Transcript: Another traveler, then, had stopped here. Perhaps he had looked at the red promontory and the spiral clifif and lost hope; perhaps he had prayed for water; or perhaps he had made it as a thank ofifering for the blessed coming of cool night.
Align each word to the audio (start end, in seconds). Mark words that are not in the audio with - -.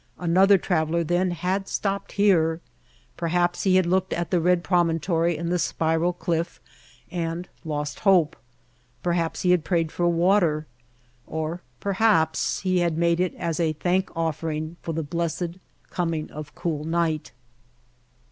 Another 0.17 0.57
traveler, 0.57 1.03
then, 1.03 1.29
had 1.29 1.67
stopped 1.67 2.13
here. 2.13 2.59
Perhaps 3.17 3.65
he 3.65 3.75
had 3.75 3.85
looked 3.85 4.13
at 4.13 4.31
the 4.31 4.41
red 4.41 4.63
promontory 4.63 5.37
and 5.37 5.51
the 5.51 5.59
spiral 5.59 6.11
clifif 6.11 6.57
and 7.11 7.47
lost 7.63 7.99
hope; 7.99 8.35
perhaps 9.03 9.43
he 9.43 9.51
had 9.51 9.63
prayed 9.63 9.91
for 9.91 10.09
water; 10.09 10.65
or 11.27 11.61
perhaps 11.79 12.61
he 12.61 12.79
had 12.79 12.97
made 12.97 13.19
it 13.19 13.35
as 13.35 13.59
a 13.59 13.73
thank 13.73 14.07
ofifering 14.15 14.75
for 14.81 14.91
the 14.93 15.03
blessed 15.03 15.59
coming 15.91 16.31
of 16.31 16.55
cool 16.55 16.83
night. 16.83 17.31